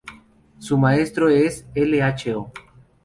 Su 0.57 0.79
maestro 0.79 1.29
es 1.29 1.67
L.h.o. 1.75 2.51